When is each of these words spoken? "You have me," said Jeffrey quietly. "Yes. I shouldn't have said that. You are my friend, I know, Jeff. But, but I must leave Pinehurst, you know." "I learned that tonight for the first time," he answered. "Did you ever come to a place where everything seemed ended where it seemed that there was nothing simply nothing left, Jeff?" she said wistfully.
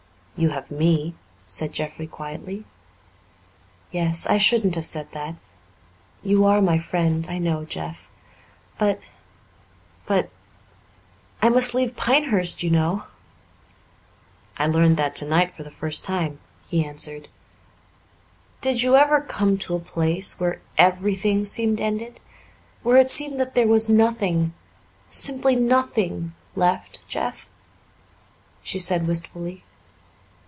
"You 0.37 0.49
have 0.49 0.71
me," 0.71 1.13
said 1.45 1.71
Jeffrey 1.71 2.07
quietly. 2.07 2.65
"Yes. 3.91 4.25
I 4.25 4.39
shouldn't 4.39 4.73
have 4.73 4.87
said 4.87 5.11
that. 5.11 5.35
You 6.23 6.45
are 6.45 6.63
my 6.63 6.79
friend, 6.79 7.27
I 7.29 7.37
know, 7.37 7.63
Jeff. 7.63 8.09
But, 8.79 8.99
but 10.07 10.31
I 11.43 11.49
must 11.49 11.75
leave 11.75 11.95
Pinehurst, 11.95 12.63
you 12.63 12.71
know." 12.71 13.03
"I 14.57 14.65
learned 14.65 14.97
that 14.97 15.15
tonight 15.15 15.53
for 15.53 15.61
the 15.61 15.69
first 15.69 16.03
time," 16.03 16.39
he 16.67 16.83
answered. 16.83 17.27
"Did 18.61 18.81
you 18.81 18.95
ever 18.95 19.21
come 19.21 19.59
to 19.59 19.75
a 19.75 19.79
place 19.79 20.39
where 20.39 20.59
everything 20.75 21.45
seemed 21.45 21.79
ended 21.79 22.19
where 22.81 22.97
it 22.97 23.11
seemed 23.11 23.39
that 23.39 23.53
there 23.53 23.67
was 23.67 23.89
nothing 23.89 24.55
simply 25.07 25.55
nothing 25.55 26.33
left, 26.55 27.07
Jeff?" 27.07 27.47
she 28.63 28.79
said 28.79 29.05
wistfully. 29.05 29.63